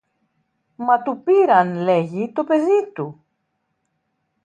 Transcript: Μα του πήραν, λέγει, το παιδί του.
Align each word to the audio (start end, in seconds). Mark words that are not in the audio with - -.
Μα 0.75 1.01
του 1.01 1.21
πήραν, 1.23 1.73
λέγει, 1.75 2.31
το 2.31 2.43
παιδί 2.43 2.91
του. 2.93 3.25